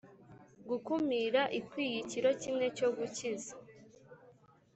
[0.69, 3.53] gukumira ikwiye ikiro kimwe cyo gukiza